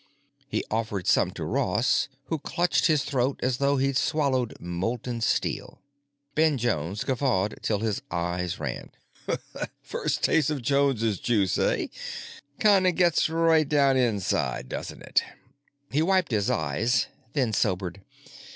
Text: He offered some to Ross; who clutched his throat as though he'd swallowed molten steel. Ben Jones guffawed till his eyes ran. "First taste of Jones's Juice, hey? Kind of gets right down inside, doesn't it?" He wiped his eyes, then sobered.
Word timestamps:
He 0.47 0.63
offered 0.71 1.05
some 1.05 1.29
to 1.35 1.43
Ross; 1.45 2.07
who 2.25 2.39
clutched 2.39 2.87
his 2.87 3.03
throat 3.03 3.39
as 3.43 3.57
though 3.57 3.77
he'd 3.77 3.97
swallowed 3.97 4.59
molten 4.59 5.21
steel. 5.21 5.79
Ben 6.33 6.57
Jones 6.57 7.03
guffawed 7.03 7.59
till 7.61 7.81
his 7.81 8.01
eyes 8.09 8.59
ran. 8.59 8.89
"First 9.83 10.23
taste 10.23 10.49
of 10.49 10.63
Jones's 10.63 11.19
Juice, 11.19 11.55
hey? 11.57 11.91
Kind 12.59 12.87
of 12.87 12.95
gets 12.95 13.29
right 13.29 13.69
down 13.69 13.95
inside, 13.95 14.67
doesn't 14.67 15.03
it?" 15.03 15.23
He 15.91 16.01
wiped 16.01 16.31
his 16.31 16.49
eyes, 16.49 17.05
then 17.33 17.53
sobered. 17.53 18.01